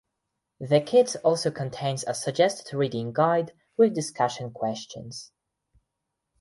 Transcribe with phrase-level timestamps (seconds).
[0.59, 5.31] The kits also contains a suggested reading guide with discussion questions.